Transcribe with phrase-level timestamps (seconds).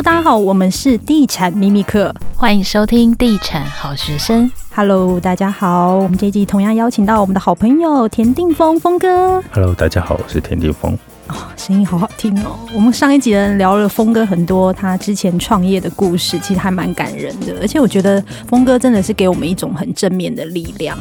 [0.00, 4.50] Hello，大家好，我们是地产秘密客，欢迎收听地产好学生。
[4.74, 9.42] Hello，大家好，我们这一集同样邀请到我们的好朋友田定峰峰哥。
[9.52, 10.94] Hello，大家好，我是田定峰。
[11.28, 12.58] 哦，声音好好听哦。
[12.74, 20.96] 我们上一集人聊了峰哥很多他之前创业的故事，其实还蛮感人的，而且我觉得峰哥真的是给我们一种很正面的力量。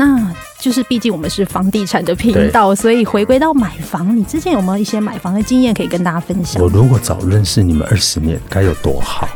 [0.00, 6.62] 那就是，毕竟我们是房地产的频道，所以回归到买房，你之前有没有一些买房的经验可以跟大家分享？
[6.62, 9.28] 我如果早认识你们二十年，该有多好！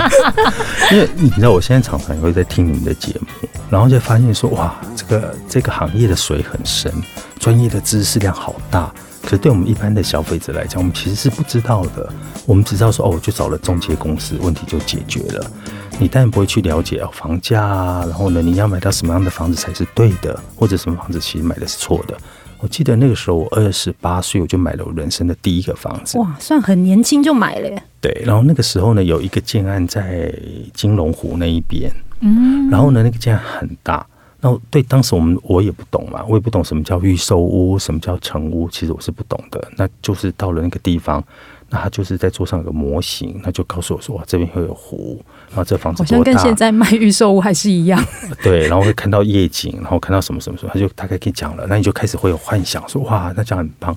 [0.92, 6.92] 因为你知道，我现在常常也会在听你们的节目，然后就发现说，哇，这个这个行业的水很深，
[7.40, 8.92] 专业的知识量好大。
[9.22, 12.06] 可是对我们一般的消费者来讲，我们其实是不知道的。
[12.44, 15.50] 我们只知道说，哦，我就找了中介公司，问题就解决了。
[16.00, 22.16] 你当然不会去了解哦，房价啊，然后呢，你要买到什么样的房子才是对的，或者什么房子其实买的是错的。
[22.60, 26.16] 我记得那个时候我二十八岁，我就买了我人生的第一个房子。
[26.18, 27.82] 哇，算很年轻就买了耶。
[28.00, 30.32] 对，然后那个时候呢，有一个建案在
[30.72, 34.06] 金龙湖那一边，嗯，然后呢，那个建案很大。
[34.40, 39.68] 那对当时我们我也不懂嘛，我也不懂什么叫预售屋，什么叫成屋，其实我是不懂的。
[39.76, 41.22] 那就是到了那个地方。
[41.70, 48.02] 那他就是在桌上有个模型，他就告诉我说：“哇，这边会有湖，然后这房子？”好像跟现在卖预售屋还是一样。
[48.42, 51.66] 对，然后会看到夜景，然后看到什么什么什么，他就大概可以讲了。
[51.68, 53.94] 那你就开始会有幻想，说：“哇，那这样很棒。”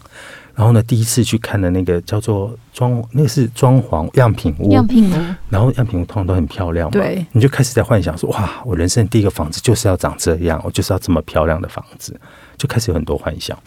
[0.53, 5.16] 然后呢，第一次去看的那个叫做装，那个是装潢样品屋，样品屋。
[5.50, 12.19] 然后样品屋通常都很漂亮嘛，对，你就开始在幻想说：“哇，我人生第一个房子就是要长这样，我就是要这么漂亮的房子。”
[12.59, 13.58] 就开始有很多幻想。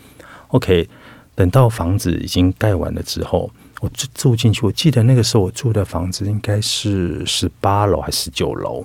[0.49, 0.87] OK，
[1.35, 3.51] 等到房子已经盖完了之后。
[3.85, 8.83] 我住住进去，我记得那个时候我住的房子应该是十八楼还是十九楼。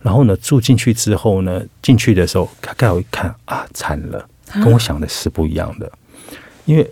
[0.00, 5.90] 然后呢，住进去之后呢，进去的时候盖好一看啊，惨了，跟我想的是不一样的。
[6.64, 6.90] 因为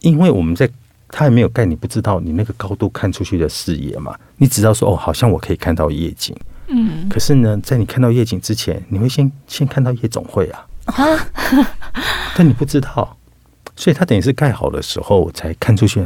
[0.00, 0.68] 因为我们在
[1.08, 6.36] 它还没有盖，你不知道你那个高度看出去的视野嘛，你只知道说哦，好像我可以看到夜景。
[6.68, 7.08] 嗯。
[7.08, 10.66] 可是呢，在你看到夜景之前，你会先先看到夜总会啊。
[12.36, 13.16] 但你不知道，
[13.76, 16.04] 所以它等于是盖好的时候才看出去。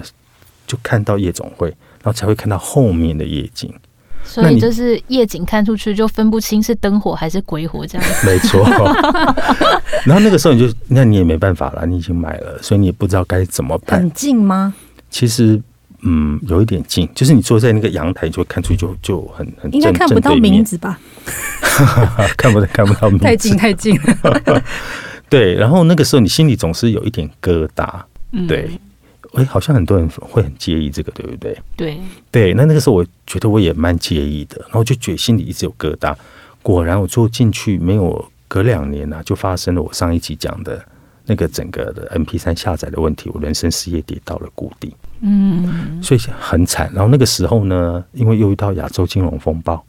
[0.66, 3.72] 就看到夜总会，然后才会看到后面的夜景。
[4.25, 8.27] 所以就是夜景看出去就分不清是灯火还是鬼火这样子。
[8.27, 8.65] 没错。
[10.04, 14.00] 然后那个时候你就，那你也没办法了，你已经买了，所以你也不知道该怎么办。
[14.00, 14.75] 很近吗？
[15.10, 15.62] 其实，
[16.03, 20.98] 嗯，有一点近，就是你坐在那个阳台，就会看出去就就很很应该看不到名字吧？
[22.37, 24.62] 看不到看不到名字，太近太近了。
[25.31, 28.03] 对，然后那个时候你心里总是有一点疙瘩，
[28.48, 28.71] 对。
[28.72, 28.78] 嗯
[29.36, 31.58] 哎，好像很多人会很介意这个，对不对？
[31.76, 31.98] 对
[32.30, 36.14] 对，那那个时候我觉得我也蛮介意的，然后就觉得心里一直有疙瘩。
[36.62, 40.84] 果然，我住进去没有隔两年呢、啊，就发生了我上一集讲的
[41.26, 44.94] 那个整个的 MP 三下载的问题，我人生事业跌到了谷底。
[45.20, 46.91] 嗯，所以很惨。
[46.92, 49.84] 然后那个时候呢，因为又遇到亚洲金融风暴，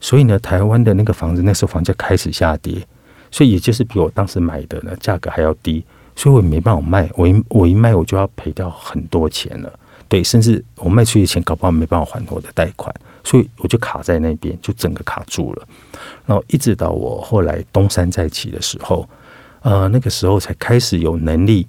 [0.00, 2.86] 所以呢，台湾的那个房子那时候房价开始下跌，
[3.30, 5.84] 所以也就是比我当时买的呢价格还要低。
[6.14, 9.72] 所以我也没办法卖，我一我一卖我就要赔掉很多钱了，
[10.08, 15.66] 对，甚至我卖出去的钱搞不好没办法还我的贷款，所以我就卡在那边，就整个卡住了。
[16.26, 19.08] 然后一直到我后来东山再起的时候，
[19.62, 21.66] 呃，那个时候才开始有能力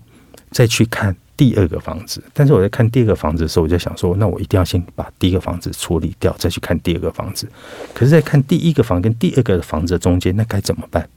[0.51, 2.23] 再去看第二个房子。
[2.33, 7.47] 但是我在看第二个房子的时候，我就想说，那我一定要先把第一个房子处理掉，再去看第二个房子。
[7.93, 11.07] 可是，在看第一个房跟第二个房子的中间，那该怎么办？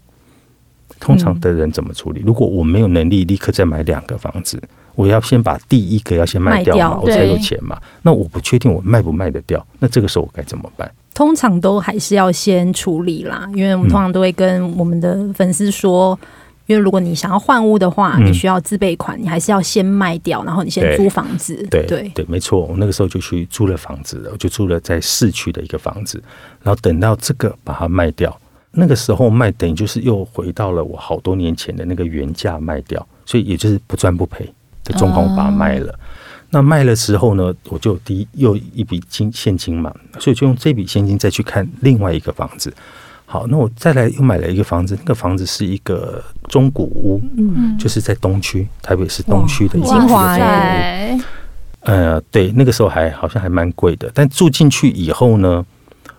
[1.01, 2.23] 通常的人怎么处理？
[2.25, 4.61] 如果我没有能力立刻再买两个房子，
[4.95, 7.79] 我要先把第一个要先卖掉嘛，我才有钱嘛。
[8.03, 10.91] 那我不确定我卖不卖得掉，那这个时候我该怎么办？
[11.15, 16.29] 通常都还是要先处理啦，因为我们通常都会跟我们的粉丝说，嗯、
[16.67, 21.55] 因为如果你想要换屋的话，你需要自备款，你还是要先卖掉，然后你先租房子。
[21.71, 22.61] 对对对，没错。
[22.61, 26.23] 我那个时候就去租了房子了，我就租了在市区的一个房子，
[26.63, 28.39] 然后等到这个把它卖掉。
[28.77, 34.45] 那个时候卖等于就是又回到了我好多年前的那个原价卖掉，所以也就是不赚不赔
[34.85, 35.99] 的状况，我把它卖了。
[36.51, 42.73] 那卖了之后呢，我就第一又一笔金现金嘛，所以就用这笔现金再去看另外一个房子。
[43.25, 51.21] 好，那我再来又买了一个房子，那个房子是一个中古屋，嗯，就是在东区，台北市东区的一个中古屋。
[51.81, 55.67] 呃，对，那个时候还好像还蛮贵的，但住进去以后呢，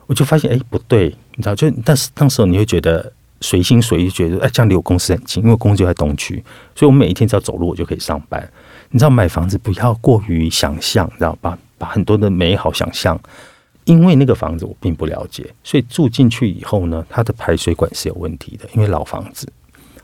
[0.08, 1.16] 我就发现哎不对。
[1.36, 6.44] 你知道，就但是当时候你会觉得随心所欲，觉得哎，这样离我公司很近，因为公司就在东区，
[6.74, 8.42] 所以我每一天只要走路，我就可以上班。
[8.90, 13.20] 你知道，买房子不要过于想象，知道把把很多的美好想象，
[13.84, 19.48] 因为那个房子我并不了解，所以住进去以后呢，它的排水管是有问题的，因为老房子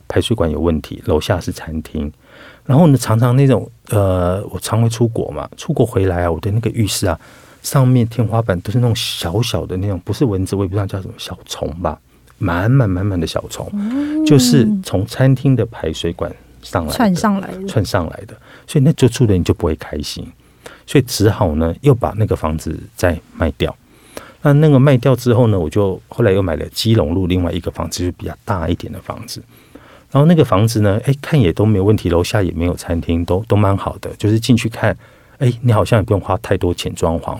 [0.07, 2.11] 排水管有问题，楼下是餐厅，
[2.65, 7.19] 然后呢，常常那种呃，我常会出国嘛，出国回来啊，我的那个浴室啊。
[7.63, 11.99] 上面天花板都是那种小小的那种，不是蚊子，我也不知道叫什么小虫吧，
[12.37, 16.31] 满满满满的小虫，嗯、就是从餐厅的排水管
[16.61, 18.35] 上来串上来的，窜上来的，
[18.67, 20.23] 所以那住住的人就不会开心，
[20.85, 23.75] 所以只好呢又把那个房子再卖掉。
[24.41, 29.41] 那那个卖掉之后呢，我就后来又买了基隆路另外一个房子，就是比较大一点的房子。
[30.11, 34.13] 然后那个房子呢，哎，看也都没有问题，楼下也没有餐厅，都都蛮好的。
[34.17, 34.95] 就是进去看，
[35.37, 37.39] 哎，你好像也不用花太多钱装潢。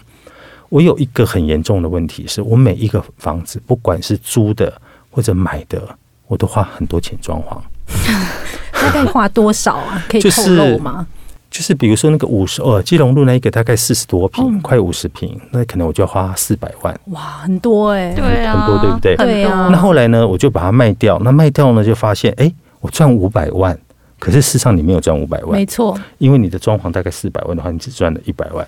[0.73, 4.73] 我有一个很严重的问题，是我每一个房子，不管是租的
[5.11, 5.79] 或者买的，
[6.25, 7.55] 我都花很多钱装潢。
[8.73, 10.03] 大概花多少啊？
[10.09, 11.05] 可以透露吗？
[11.51, 16.99] 就是、就是、比如说那个五十呃，基隆路那一个大概四十多坪，嗯、快五十平，那可能我就要花四百万。
[17.11, 19.15] 哇，很多哎、欸，对啊，很多对不对？
[19.15, 19.69] 对啊。
[19.71, 21.19] 那后来呢，我就把它卖掉。
[21.23, 22.45] 那卖掉呢，就发现哎。
[22.45, 23.77] 诶我赚五百万，
[24.19, 28.67] 可是事实上你没有赚五百万，没错，因为你的装潢大概四百万的话，你只赚了一百万，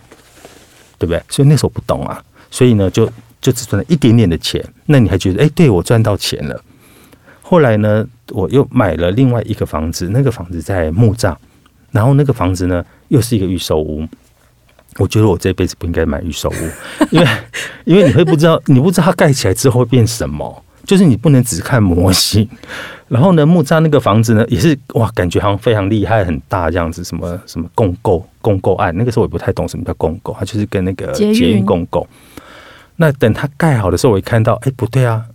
[0.98, 1.22] 对不对？
[1.30, 3.12] 所以那时候不懂啊，所以呢，就
[3.42, 4.64] 就只赚了一点点的钱。
[4.86, 6.62] 那你还觉得，哎，对我赚到钱了。
[7.42, 11.38] 后来呢，我又买了另外一个房子，那个房子在墓葬，
[11.92, 14.08] 然后那个房子呢又是一个预售屋。
[14.98, 17.28] 我觉得我这辈子不应该买预售屋，因为
[17.84, 20.65] 因为你会不知道，你不知道它盖起来之后会变什么。
[20.86, 22.48] 就是你不能只看模型，
[23.08, 32.08] 然后呢，木扎那个房子呢，也是哇，感觉好像非常厉害、很大这样子，什么什么共构共构案，那个时候我也不太懂什么叫共构，它就是跟那个捷运共构。
[32.98, 35.26] 那等它盖好的时候，我一看到，哎，不对啊，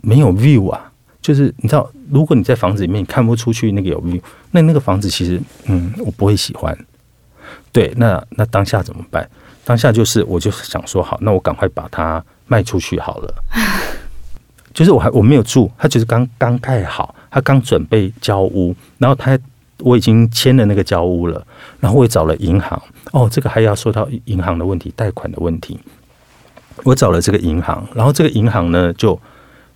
[0.00, 0.90] 没有 view 啊，
[1.20, 4.20] 就是你知道，如果你在房子里面你看不出去那个有 view，
[4.52, 6.76] 那那个房子其实，嗯，我不会喜欢。
[7.70, 9.28] 对，那那当下怎么办？
[9.64, 13.34] 当下就是我就是想说，好，那我赶快把它卖出去好了。
[14.72, 19.38] 就是我还我没有住，他就是刚刚盖好，他刚准备交屋，然后他
[19.78, 21.44] 我已经签了那个交屋了，
[21.80, 22.80] 然后我也找了银行，
[23.12, 25.78] 哦，这个还要说到银行的问题，贷款的问题，
[26.84, 29.20] 我找了这个银行，然后这个银行呢就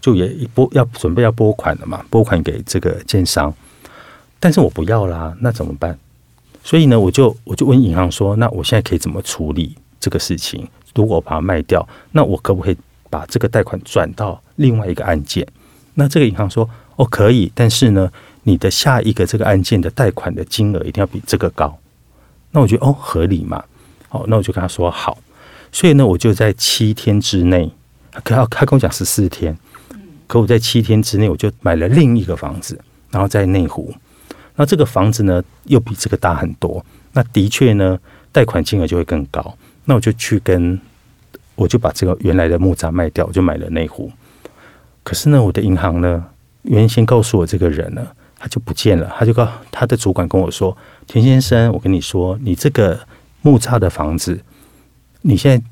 [0.00, 3.52] 就也拨要准备要拨款了嘛，拨款给这个建商，
[4.38, 5.98] 但是我不要啦，那怎么办？
[6.62, 10.66] 所以呢，我就我就问银行说，那我现在可以怎么处理这个事情？
[10.94, 12.76] 如果我把它卖掉，那我可不可以？
[13.16, 15.46] 把这个贷款转到另外一个案件，
[15.94, 21.78] 那这个银行说哦可以，但是呢，你的下一个这个案件的贷款的金额一定要比这个高。
[22.50, 23.64] 那我觉得哦合理嘛，
[24.10, 25.16] 好，那我就跟他说好。
[25.72, 27.72] 所以呢，我就在七天之内，
[28.22, 29.56] 可他他跟我讲十四天，
[30.26, 32.78] 可我在七天之内我就买了另一个房子，
[33.10, 33.94] 然后在内湖。
[34.56, 36.84] 那这个房子呢又比这个大很多，
[37.14, 37.98] 那的确呢
[38.30, 39.56] 贷款金额就会更高。
[39.86, 40.78] 那我就去跟。
[41.56, 44.10] 我就把这个原来的木栅卖掉，我就买了内湖。
[45.02, 46.24] 可是呢，我的银行呢，
[46.62, 48.06] 原先告诉我这个人呢，
[48.38, 49.10] 他就不见了。
[49.18, 50.76] 他就告他的主管跟我说
[51.06, 52.98] ：“田先生，我跟你说，你这个
[53.40, 54.38] 木栅的房子，
[55.22, 55.64] 你现在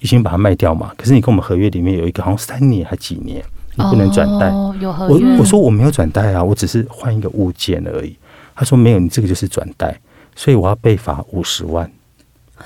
[0.00, 0.92] 已经把它卖掉嘛？
[0.98, 3.42] 可是你跟我们合约里面有一个，好像三年还几年，
[3.76, 4.48] 你不能转贷。
[4.50, 5.26] 哦，有合约。
[5.26, 8.16] 我我说我没有转贷啊，我只是换一个物件而已。
[8.54, 9.98] 他说没有，你这个就是转贷，
[10.36, 11.90] 所以我要被罚五十万。”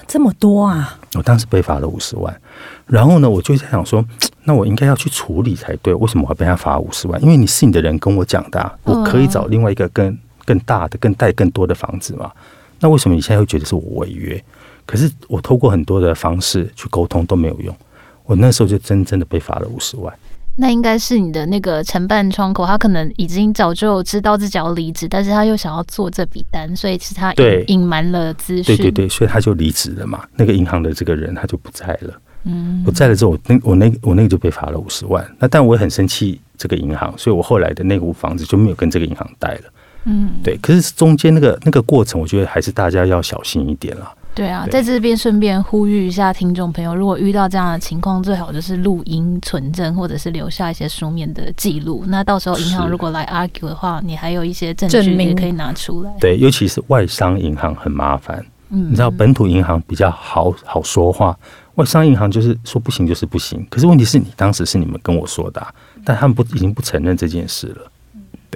[0.07, 0.99] 这么多啊！
[1.15, 2.41] 我当时被罚了五十万，
[2.87, 4.05] 然后呢，我就在想说，
[4.45, 5.95] 那我应该要去处理才对。
[5.95, 7.23] 为什么我要被他罚五十万？
[7.23, 12.31] 因为你是你的人跟我讲的，啊，我可以找另外一个更更大的、更带更多的房子嘛。
[12.81, 14.43] 那为什么你现在会觉得是我违约？
[14.85, 17.75] 可是我透过很多的方式去沟通都没有用，
[18.25, 20.15] 我那时候就真正的被罚了五十万。
[20.59, 28.77] 那应该是你的那个承办窗口，他可能已经早就知道自己要离职，但是他又想要做这笔单，所以是他隐隐瞒了资讯。
[28.77, 30.25] 对对对，所以他就离职了嘛。
[30.35, 32.15] 那个银行的这个人他就不在了。
[32.45, 35.23] 嗯，不在了之后，我那我那我那个就被罚了五十万。
[35.39, 39.63] 那但我也很生气这个银行，所以我后来的那户房子就没有跟这个银行贷了。
[40.05, 40.57] 嗯，对。
[40.59, 44.11] 可是中间那个那个过程，我觉得还是大家要小心一点了。
[44.37, 52.05] 对啊，在这边顺便呼吁一下听众朋友，如果遇到这样的情况，最好就是录音存证，或者是留下一些书面的记录。
[52.09, 56.13] 那到时候银行如果来 argue 的话，你还有一些证据也可以拿出来。
[56.21, 58.45] 对，尤其是外商银行很麻烦。
[58.69, 61.35] 嗯，你知道本土银行比较好好说话，
[61.77, 63.67] 外商银行就是说不行就是不行。
[63.71, 65.73] 可是问题是你当时是你们跟我说的啊，
[66.05, 67.91] 但他们不已经不承认这件事了。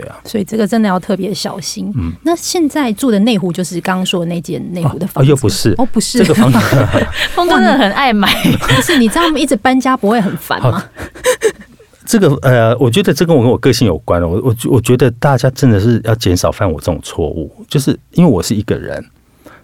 [0.00, 1.92] 对啊，所以这个真的要特别小心。
[1.96, 6.58] 嗯，那现在住的内湖就是刚刚说的那间内湖的房子，哦，又不是哦，不是这个房子，
[7.34, 8.28] 峰哥真的很爱买，
[8.68, 10.82] 但是你知道吗一直搬家不会很烦吗？
[12.06, 14.26] 这个呃，我觉得这跟我跟我个性有关了。
[14.26, 19.04] 我我我觉得大家真的是要减少犯我这种错误，就是因为我是一个人。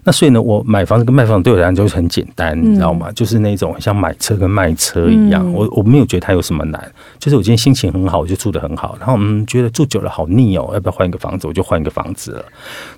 [0.07, 3.11] 那所以呢，我买房子跟卖房子对我来讲就是很简单，你知道吗？
[3.11, 6.91] 就是那种像买车跟卖车一样，我我没有觉得它有什么难。
[7.19, 8.95] 就是我今天心情很好，我就住得很好。
[9.01, 11.45] 然后嗯，觉得住久了好腻哦，要不要换一个房子？
[11.45, 12.45] 我就换一个房子了。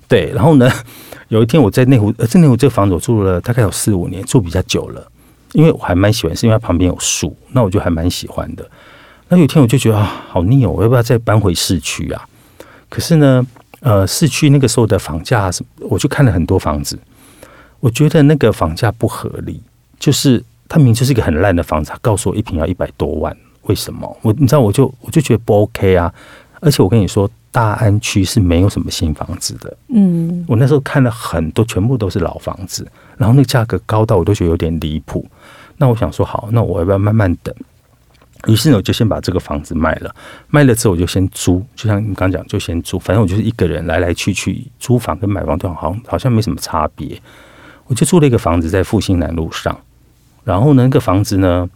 [0.08, 0.72] 对，然后呢，
[1.30, 5.04] 有一天我在内湖，呃，在内湖这个房子我住了大概有四五年，住比较久了。
[5.54, 8.64] 因为我还蛮喜欢，是因为它旁边有树，那我就还蛮喜欢的。
[9.30, 12.24] 那有一天我就觉得啊，好腻哦，我要不要再搬回市区啊？
[12.88, 13.44] 可是呢，
[13.82, 17.00] 呃，市区那个时候的房价，我就看了很多房子，
[17.80, 19.62] 我觉得那个房价不合理，
[19.98, 24.18] 就是它明明就是一个很烂的房子，他告诉我一平要一百多万，为什么？
[24.22, 26.14] 我你知道，我就我就觉得不 OK 啊。
[26.62, 29.78] 而且我跟你说，大安区是没有什么新房子的。
[29.88, 32.86] 嗯，我那时候看了很多，全部都是老房子，
[33.18, 35.26] 然后那个价格高到我都觉得有点离谱。
[35.78, 37.56] 那我想说，好，那我要不要慢慢等？
[38.48, 40.16] 于是呢，我就先把这个房子卖了。
[40.48, 42.98] 卖了之后，我就先租，就像你刚讲，就先租。
[42.98, 47.22] 反正我就是一个人来来去去，租房跟买房都好像好像没什么差别。
[47.88, 49.78] 我就租了一个房子在复兴南路上。
[50.46, 51.70] 然后呢，那个房子呢，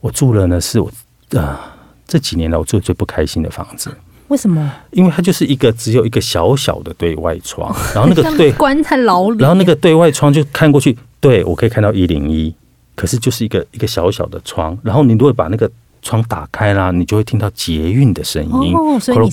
[0.00, 0.88] 我住了呢，是我
[1.32, 1.58] 啊、呃、
[2.06, 3.94] 这几年来我住的最不开心的房子。
[4.28, 4.72] 为什么？
[4.90, 12.54] 因为它就是一个只有一个小小的对外窗，然后那个 对关在牢里，然后那个对外窗就看过去，对我可以看到一零一，
[12.94, 15.70] 可是就是一个一个小小的窗，然后你如果把那个
[16.02, 19.30] 窗打开啦，你就会听到捷运的声音，哦，所以你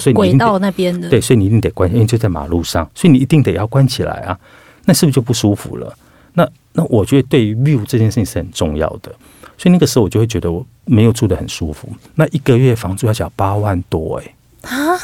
[0.00, 4.38] 是轨道那边的，对，所以你一定得关，因为就在马路上，所以你一定得要关起来啊，
[4.84, 5.94] 那是不是就不舒服了？
[6.34, 9.12] 那那我觉得对于 view 这件事情是很重要的，
[9.56, 14.34] 所以那个时候我就会觉得我没有住的很舒服，那一个月房租要缴八万多哎、欸。
[14.62, 14.98] 啊，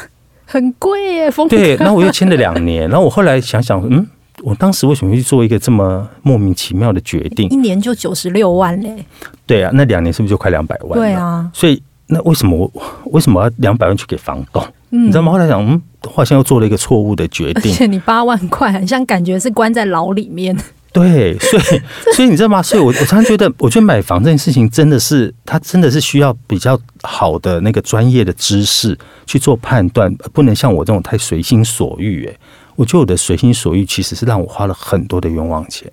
[0.45, 1.31] 很贵耶！
[1.49, 4.05] 对，然后我又签了两年，然后我后来想想，嗯，
[4.43, 7.49] 我当时为什么会去做一个这么莫名其妙的决定？
[7.49, 9.05] 一年就九十六万嘞。
[9.45, 10.99] 对啊，那两年是不是就快两百万？
[10.99, 14.63] 对啊，所以那为什么我为什么要两百万去给房东？
[14.91, 15.31] 嗯，你知道吗？
[15.31, 15.81] 后来想，嗯，
[16.13, 17.71] 好像又做了一个错误的决定。
[17.71, 20.55] 而且你八万块，很像感觉是关在牢里面。
[20.91, 21.63] 对，所以
[22.15, 22.61] 所以你知道吗？
[22.63, 32.25] 所以我我常常觉得，我觉得买房这件事情真的是，它真的是需要比较好的那个专业的知识去做判断，不能像我这种太随心所欲。
[32.25, 32.33] 哎，
[32.75, 35.91] 我觉得我的随心所欲其实是让我花了很多的冤枉钱。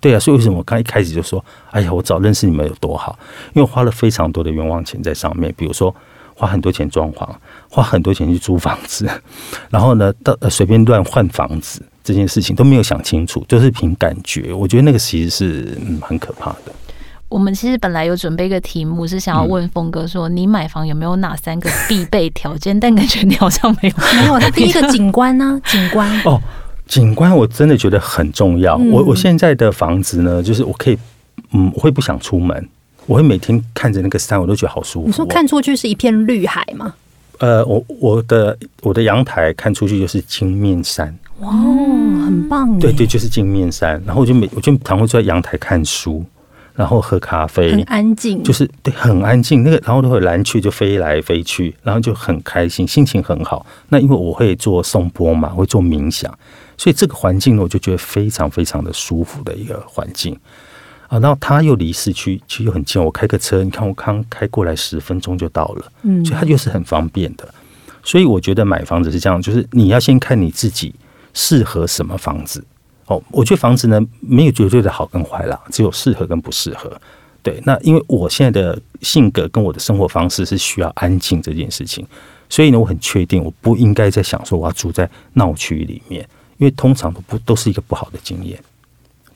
[0.00, 3.18] 对啊，所以为什么我刚一开始就说，哎呀，我早认识你们有多好？
[3.54, 5.94] 因为我花了非常多的冤枉钱在上面，比如说
[6.34, 7.28] 花很多钱装潢，
[7.70, 9.08] 花很多钱去租房子，
[9.70, 11.82] 然后呢，到随便乱换房子。
[12.02, 14.52] 这件事情都没有想清楚，就是凭感觉。
[14.52, 16.72] 我觉得那个其实是嗯很可怕的。
[17.28, 22.78] 我们其实本来有准备一个题目，是想要问峰哥说，你买房有没有哪三个必备条件？
[22.78, 24.38] 但感觉你好像没有， 没有。
[24.38, 25.60] 他第一个 景观呢？
[25.66, 26.40] 景观哦，
[26.86, 28.76] 景观我真的觉得很重要。
[28.76, 30.98] 我我现在的房子呢，就是我可以
[31.52, 32.68] 嗯，我会不想出门，
[33.06, 35.06] 我会每天看着那个山，我都觉得好舒服。
[35.06, 36.94] 你说看出去是一片绿海吗？
[37.38, 41.12] 呃，我我的我的阳台看出去就是金面山。
[41.40, 42.78] 哇，很棒！
[42.78, 44.00] 对对，就是镜面山。
[44.06, 46.24] 然后我就每我就常会坐在阳台看书，
[46.74, 48.42] 然后喝咖啡，很安静。
[48.42, 49.62] 就是对，很安静。
[49.62, 53.64] 那个，然后都会蓝雀就飞来飞去，然后就很开心，心情很好。
[53.88, 56.32] 那因为我会做颂钵嘛，会做冥想，
[56.76, 60.36] 所以这个环境呢，我就觉得非常非常的舒服的一个环境
[61.08, 61.18] 啊。
[61.18, 67.48] 然后它又离市区其实又很近，我开个车，你看我刚开过来十分钟就到了，嗯，所以它就是很方便的。
[68.02, 70.94] 所以我觉得买房子是这样，就是你要先看你自己。
[71.36, 72.64] 适合什么房子？
[73.06, 76.90] 哦，我觉得房子呢，没有绝对的好跟坏啦，只有适合跟不适合。
[77.42, 82.06] 对，那因为我现在的性格跟我的生活方式是需要安静这件事情，
[82.48, 88.58] 所以呢，我很确定我不应该在想说我要住在闹区里面，因为通常都不都是一个不好的经验。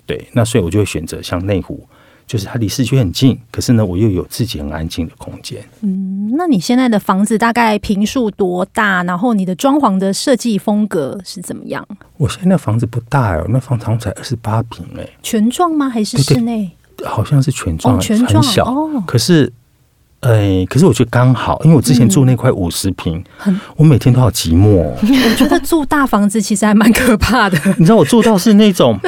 [0.07, 1.87] 对，那所以我就会选择像内湖。
[2.29, 5.65] 就是它离市区很近，可是呢，我又有自己很安静的空间。
[5.81, 9.03] 嗯，那你现在的房子大概平数多大？
[9.05, 11.83] 然后你的装潢的设计风格是怎么样？
[12.19, 15.09] 我现在的房子不大哦，那房子才二十八平哎。
[15.23, 15.89] 全幢吗？
[15.89, 16.71] 还是室内？
[17.03, 18.65] 好像是全幢，哦，全幢很小。
[18.67, 19.51] 哦，可是，
[20.21, 24.93] 哎、欸，可是我觉得刚好，因为我之前住那块五十坪，很，我每天都好寂寞。
[25.01, 27.57] 我觉得住大房子其实还蛮可怕的。
[27.79, 28.99] 你知道我住到是那种。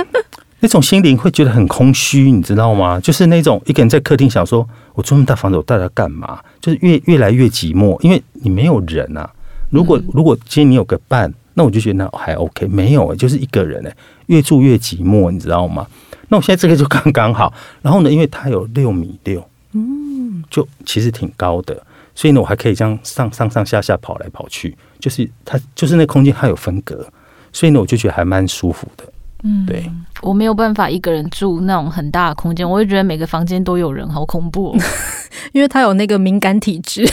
[0.61, 3.01] 那种心灵会觉得很空虚，你知道吗？
[3.01, 9.29] 就是那种一个人在客厅想说：“我住那么大房子，我到底要干嘛？”就是越越来越寂寞，因为你没有人啊。
[9.71, 12.67] 如果如果今天你有个伴，那我就觉得那还 OK。
[12.67, 15.87] 没有，就是一个人哎，越住越寂寞，你知道吗？
[16.29, 17.53] 那我现在这个就刚刚好。
[17.81, 21.83] 然后呢，因为它有六米六，嗯，就其实挺高的，
[22.15, 24.77] 所以呢，我还可以这样上上上下下跑来跑去。
[24.99, 27.07] 就是它就是那空间它有分隔，
[27.51, 29.10] 所以呢，我就觉得还蛮舒服的。
[29.43, 29.91] 嗯，对，
[30.23, 34.79] 我没有办法一个人住那种很大的空间，我会觉得每个房间都有人，好恐怖哦。
[35.53, 37.09] 因为他有那个敏感体质，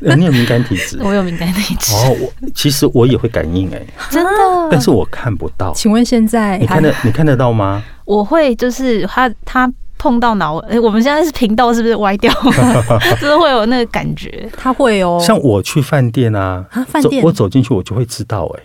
[0.00, 1.92] 你有敏感体质， 我有敏感体质。
[1.94, 4.30] 哦，我其实我也会感应哎，真的，
[4.70, 5.72] 但是我看不到。
[5.74, 7.82] 请问现在你看得你看得到吗？
[8.04, 13.00] 我会，就是他他碰到脑，哎，我们现在是频道是不是歪掉了？
[13.20, 15.18] 就是会有那个感觉，他会哦。
[15.20, 18.62] 像我去饭店啊，啊，饭店，我走进去我就会知道哎。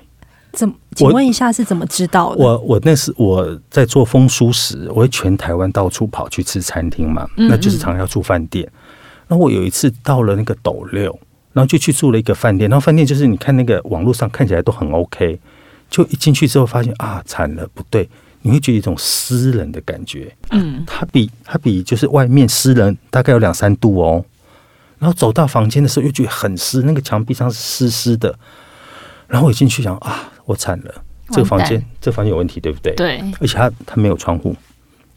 [0.54, 0.76] 怎么？
[0.96, 2.44] 请问一下是怎么知道的？
[2.44, 8.70] 我我那是我在做风书时，我会全台湾到处跑去吃餐厅嘛，那就是常常要住饭店。
[9.28, 11.18] 然后我有一次到了那个斗六，
[11.54, 12.70] 然后就去住了一个饭店。
[12.70, 15.40] 然后饭店就是你看那个网络上看起来都很 OK，
[15.90, 18.10] 就一进去之后发现啊，惨了，不对，
[18.42, 20.36] 你会觉得一种湿冷的感觉。
[20.50, 24.26] 嗯，它比它比就是外面湿冷大概有两三度哦。
[25.00, 28.38] 然后走到房间的时候又觉得很湿，那个墙壁上是湿湿的。
[29.28, 30.94] 然后我一进去想啊，我惨了，
[31.30, 32.94] 这个房间这个房间有问题，对不对？
[32.96, 34.56] 对，而且它它没有窗户。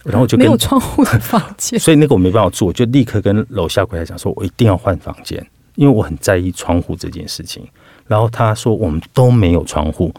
[0.05, 5.43] 然后就没有窗户的房 间，所以那个我没办法住，我就立刻跟楼下柜台讲说，我一定要换房间，
[5.77, 7.67] 因为我很在意窗户这件事情。
[8.07, 10.13] 然后他说我们都没有窗户，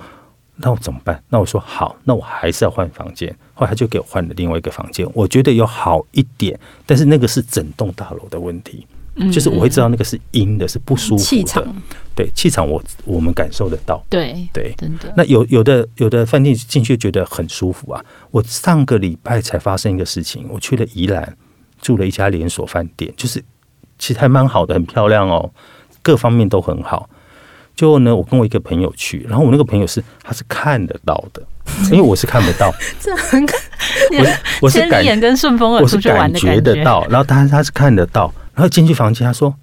[0.56, 1.22] 那我怎么办？
[1.30, 3.30] 那我说好，那我还是要换房间。
[3.54, 8.88] 后来他就给我换了另外一个房间，我觉得有好一点，但是那个是整栋大楼的问题。
[9.32, 11.64] 就是我会知道那个是阴的，是不舒服的气场。
[12.14, 14.04] 对，气场我我们感受得到。
[14.10, 15.14] 对对，真的。
[15.16, 18.04] 那有有的有的饭店进去觉得很舒服啊。
[18.32, 21.36] 我上个礼拜才发生一个事情，我去了宜兰
[21.82, 23.44] 住了一家连锁饭店，就是
[23.98, 25.52] 其实还蛮好的，很漂亮哦，
[26.02, 27.10] 各方面都很好。
[27.76, 31.42] 就呢，我跟我一个朋友去，然后我那个朋友是他是看得到的，
[31.92, 32.74] 因为我是看不到。
[33.02, 34.26] 这很我
[34.62, 38.34] 我是感眼跟顺风耳出去玩的感觉，我是感觉得到，然后他他是看得到。
[38.56, 39.54] 然后进去房间，他说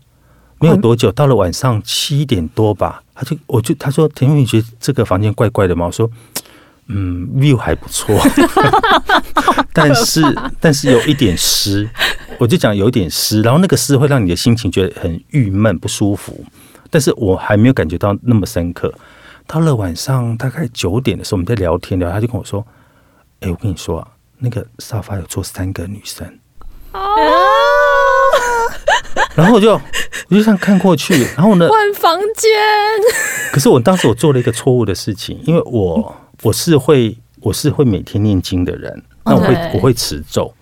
[0.61, 5.87] 没有多久，到了晚上七点多吧，他就我就他说田凤，你觉得这个房间怪怪的吗？
[5.87, 6.09] 我说
[6.87, 8.15] 嗯，view 还不错
[9.73, 10.21] 但是
[10.61, 11.89] 但是有一点湿，
[12.39, 16.45] 我就讲有一点湿，然后那个湿会让你的心情觉得很郁闷不舒服，
[16.91, 18.93] 但是我还没有感觉到那么深刻。
[19.47, 22.65] 到了晚上大概九点的时候，我们在聊天聊，他就跟我说
[23.41, 24.07] ：“哎，我跟你说啊，
[24.39, 26.27] 那个沙发有坐三个女生。”
[29.35, 32.51] 然后我就我就这样看过去，然后呢，换房间。
[33.53, 40.53] 可是我当时我做了一个错误的事情，因为我我是会我是会每天念经的人，那我会我会持咒，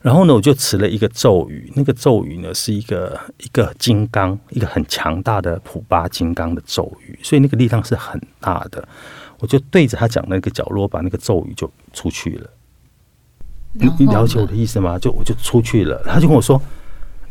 [0.00, 8.86] 然后呢，我就持了一个咒语，那个咒语呢是一个一个金刚，一个很强大的普巴金刚的咒语，所以那个力量是很大的。
[9.38, 12.50] 我就对着他讲那个角落，把那个咒语就出去了。
[13.72, 14.98] 你你了解我的意思吗？
[14.98, 16.60] 就我就出去了，他就跟我说：“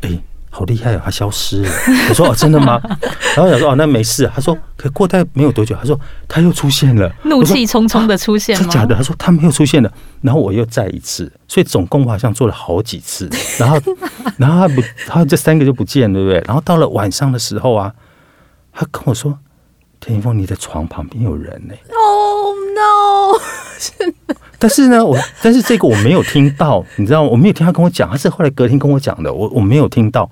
[0.01, 0.19] 哎。”
[0.51, 1.69] 好厉害哦，他消失了。
[2.09, 2.81] 我说哦，真的吗？
[3.35, 4.29] 然后我想说哦，那没事。
[4.33, 8.63] 他说，可过待没有多久，他说他又出现了，怒气冲冲的出现吗？
[8.63, 8.95] 是假的。
[8.95, 9.91] 他说他没有出现了。
[10.21, 13.29] 然后我又再一次，所以总共我好像做了好几次。
[13.59, 13.79] 然后，
[14.37, 16.43] 然后他不，他这三个就不见了，对不对？
[16.47, 17.93] 然后到了晚上的时候啊，
[18.73, 19.37] 他跟我说
[20.01, 24.09] ：“田一峰，你的床旁边有人呢。” Oh no！
[24.61, 27.29] 但是呢，我但是这个我没有听到，你知道吗？
[27.29, 30.29] 我没有听他跟我讲，他是后来隔天跟我讲的，我我没有听到。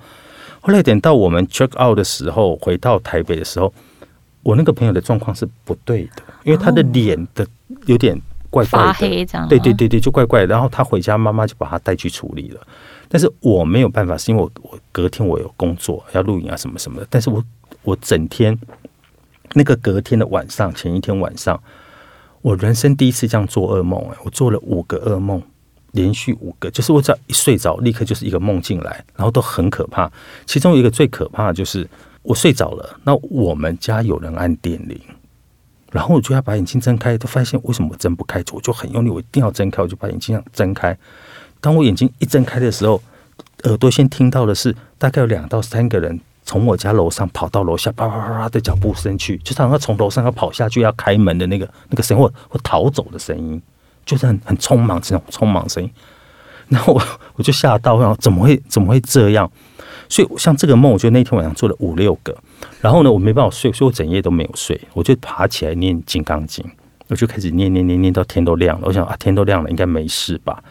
[0.59, 3.73] 后来等到我们 check out 的时候，回到台北的时候，
[4.43, 7.47] 我那个朋友的状况是不对的，因为他的脸的
[7.85, 9.47] 有点怪怪的，发黑这样。
[9.47, 10.43] 对对对对，就怪怪。
[10.43, 12.59] 然后他回家，妈妈就把他带去处理了。
[13.07, 17.07] 但是我没有办法，是因为我我隔天我有工作要录影啊什么什么的。
[17.09, 17.41] 但是我
[17.83, 18.57] 我整天
[19.53, 21.57] 那个隔天的晚上，前一天晚上。
[22.41, 25.41] 我人生第一次这样做噩梦，哎，我做了五个噩梦，
[25.91, 30.12] 连续五个，就是我只要一睡着，立刻就是一个梦进来，然后都很可怕。
[30.45, 31.88] 其中一个最可怕的就是
[32.21, 35.00] 我睡着了，那我们家有人按电铃，
[35.91, 40.97] 然后我就要把眼睛睁开，都发现为什么我睁不开，我就很用力，我一定要睁开，我就把眼睛这样睁开。
[41.60, 43.02] 当我眼睛一睁开的时候，
[43.63, 46.19] 耳朵先听到的是大概有两到三个人。
[46.47, 53.62] 从我家楼上跑到楼下，啪啪啪啪的脚步声去，就好像从楼上要跑下去要开门的那个那个声音，或或逃走的声音，
[54.05, 55.91] 就是很很匆忙这种匆忙声音。
[56.69, 57.01] 然后我
[57.36, 59.51] 我就吓到，然后怎么会怎么会这样？
[60.07, 62.33] 所以像这个梦，我觉得那天晚上做了五六个。
[62.79, 64.79] 然后呢，我没办法睡，所以我整夜都没有睡。
[64.93, 66.63] 我就爬起来念《金刚经》，
[67.10, 68.88] 我就开始念念念念到天都亮了。
[68.88, 70.63] 我想啊，天都亮了，应该没事吧？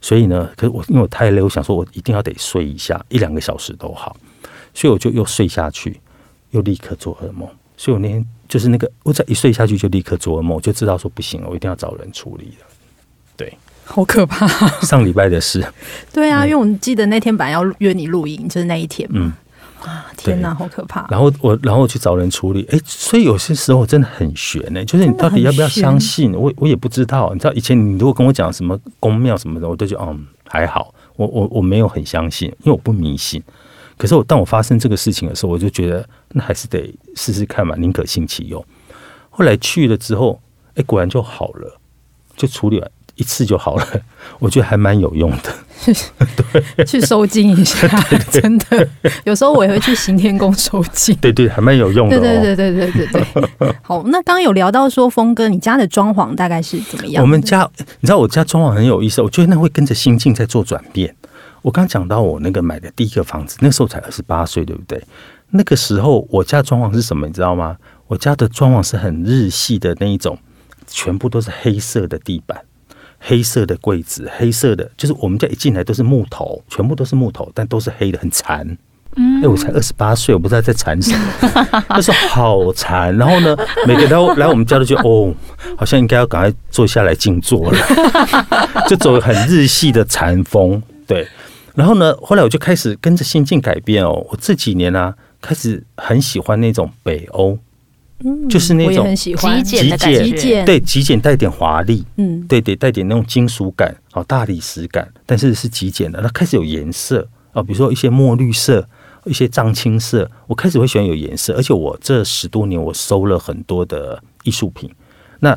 [0.00, 4.16] 所以呢，可是我因为我太累，我想说我一定要得睡一下，一两个小时都好。
[4.78, 6.00] 所以我就又睡下去，
[6.52, 7.48] 又立刻做噩梦。
[7.76, 12.66] 所以我那天就是那个，我再一睡下去就立刻做噩梦，我就知道说不行了，我一定要找人处理了。
[13.36, 13.52] 对，
[13.84, 14.46] 好可怕。
[14.86, 15.66] 上礼拜的事。
[16.12, 19.18] 对啊，因为我记得那天本来要约你录音，就是那一天嘛。
[19.20, 19.32] 嗯。
[19.82, 21.08] 啊，天哪，好可怕。
[21.10, 22.64] 然后我，然后去找人处理。
[22.70, 26.32] 哎，所以有些时候真的很悬呢，就是你到底要不要相信？
[26.34, 27.32] 我我也不知道。
[27.32, 30.94] 你知道以前你如果跟我讲什么宫庙什么的，我都觉得嗯还好。
[31.16, 33.42] 我我我没有很相信，因为我不迷信。
[33.98, 38.64] 可是我当我发生这个事情的时候，我就觉得那还是得试试看嘛，宁可信其有。
[39.28, 40.40] 后来去了之后，
[40.76, 41.78] 哎，果然就好了，
[42.36, 43.86] 就处理完一次就好了，
[44.38, 45.52] 我觉得还蛮有用的。
[46.76, 47.88] 对，去收惊一下，
[48.32, 48.88] 真的，
[49.24, 51.14] 有时候我也会去行天宫收惊。
[51.20, 52.20] 对对，还蛮有用的、哦。
[52.20, 53.76] 对对对对对对对。
[53.82, 57.22] 好，那刚刚有聊到说，峰哥，你家的装潢大概是怎么样？
[57.22, 57.68] 我们家，
[58.00, 61.14] 你知道我家装潢很有意思，我觉得那会跟着心境在做转变。
[61.62, 65.02] 我刚讲到我那个买的第一个房子，那时候才二十八岁，对不对？
[65.50, 67.26] 那个时候我家装潢是什么？
[67.26, 67.76] 你知道吗？
[68.06, 70.38] 我家的装潢是很日系的那一种，
[70.86, 72.60] 全部都是黑色的地板。
[73.20, 78.64] 黑色的柜子，黑色的，就是我们家一进来都是木头，全部都是木头，但都是黑的，很残。
[79.16, 83.16] 嗯，哎，我才二十八岁，我不知道在残什么， 那时候好残。
[83.16, 83.56] 然后呢，
[83.88, 85.34] 每个都来我们家都觉得， 哦，
[85.76, 87.78] 好像应该要赶快坐下来静坐了，
[88.86, 90.80] 就走很日系的禅风。
[91.04, 91.26] 对，
[91.78, 97.56] 然后呢，后来我就开始跟着心境改变哦，我这几年呢、啊，开始很喜欢那种北欧。
[98.24, 106.20] 嗯，就是那种极简的极简，对，极简带点华丽，嗯，对对，带点那种金属感，哦，大理石感，但是是极简的。
[106.20, 108.84] 它开始有颜色哦，比如说一些墨绿色，
[109.24, 111.54] 一些藏青色，我开始会喜欢有颜色。
[111.54, 114.90] 而且我这十多年我收了很多的艺术品，
[115.38, 115.56] 那。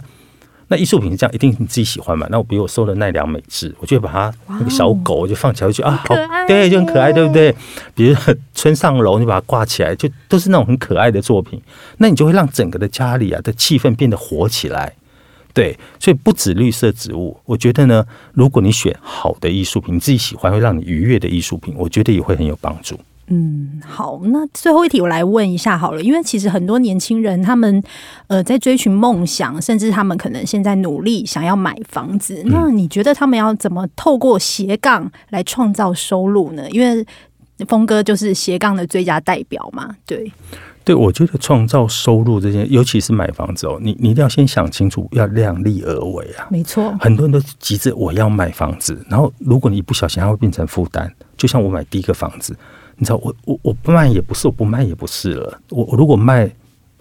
[0.71, 2.25] 那艺术品是这样，一定你自己喜欢嘛？
[2.31, 6.15] 那我比如我收了奈良美智，我就把它那个小狗就放起来，我就啊，好，
[6.47, 7.53] 对，就很可爱，对不对？
[7.93, 8.15] 比如
[8.55, 11.61] 村上楼，你把它挂起来，就都是那种很可爱的作品。
[11.97, 14.93] 那你就会让整个的家里啊的气氛变得活起来。
[15.53, 22.97] 对，所以不止绿色植物，我觉得呢，如果你选好的艺术品，你自己喜欢会让你愉悦的艺术品，我觉得也会很有帮助。
[23.33, 27.81] 嗯，好，那最后一题我来问一下好了，因为其实很多年轻人他们
[28.27, 36.69] 呃在追寻梦想，甚至他们可能现在努力想要买房子，那你觉得他们要怎么透过斜杠来创造收入呢？
[36.71, 37.05] 因为
[37.67, 40.29] 峰哥就是斜杠的最佳代表嘛，对，
[40.83, 52.53] 对，我觉得创造收入这件，尤其是买房子哦，你你一定要先想清楚，要量力而为啊，没错，很多人都急着我要买房子，然后如果你一不小心，它会变成负担，就像我买第一个房子。
[52.97, 55.59] 你知道我我我不卖也不是，我不卖也不是了。
[55.69, 56.49] 我我如果卖，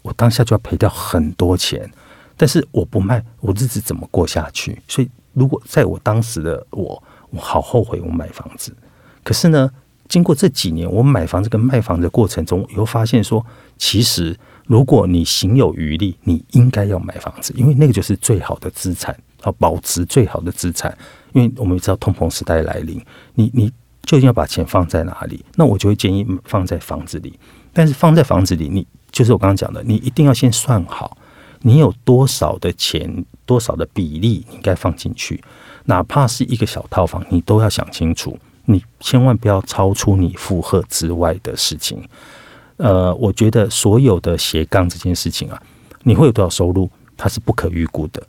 [0.02, 1.90] 我当下就要赔掉很多钱。
[2.36, 4.80] 但是我不卖，我日子怎么过下去？
[4.88, 8.74] 所以如果在我当时的我，我好后悔我买房子。
[9.22, 9.70] 可是呢，
[10.08, 13.44] 经过这几年我买房子跟卖房的过程中，我又发现说，
[13.76, 20.96] 其实如果你行有余力，你应该要买房子，因为那个就是最好的资产，要保值最好的资产。
[21.34, 22.98] 因为我们知道通膨时代来临，
[23.34, 23.70] 你你。
[24.02, 25.44] 究竟要把钱放在哪里？
[25.56, 27.38] 那我就会建议放在房子里。
[27.72, 31.16] 但是放在房子里，你就是我刚刚讲的，你一定要先算好，
[31.60, 35.40] 你有多少的钱，多少的比例应该放进去。
[35.84, 42.02] 哪怕是一个小套房，你都要想清楚，你千万不要超出你负荷之外的事情。
[42.76, 45.62] 呃，我觉得所有的斜杠这件事情啊，
[46.02, 48.20] 你会有多少收入，它是不可预估的。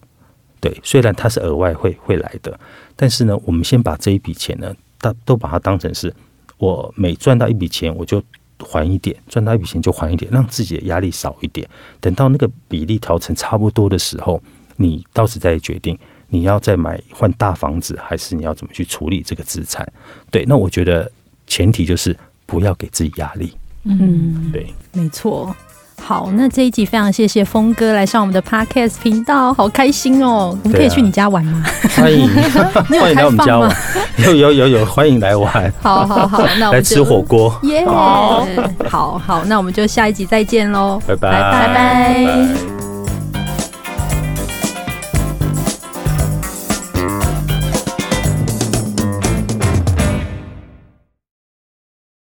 [0.60, 2.60] 对，虽然它是额外会会来的，
[2.95, 4.71] 但是呢，我们先把这一笔钱呢。
[5.02, 6.14] 他都把它当成是，
[6.58, 8.24] 我每赚到一笔钱我就
[8.60, 11.68] 还一点，赚到一笔钱就还一点，让自己的压力少一点。
[12.00, 14.42] 等到那个比例调成差不多的时候，
[14.78, 15.98] 你到时再决定
[16.30, 19.92] 你要再买换大房子，还是你要怎么去处理这个资产。
[20.30, 21.12] 对，那我觉得
[21.48, 23.52] 前提就是不要给自己压力。
[23.84, 25.56] 嗯，对，没错。
[26.04, 30.58] 好，那这一集非常谢谢峰哥来上我们的 Podcast 频道，好开心哦！
[30.64, 31.64] 我们可以去你家玩吗？
[31.96, 32.28] 欢迎，
[33.00, 33.72] 欢迎来我们家玩，
[34.18, 35.74] 有有有有，欢迎来玩。
[35.82, 37.58] 好好好，那我们 来吃火锅。
[37.64, 42.81] 耶，好好，那我们就下一集再见喽，拜拜拜拜。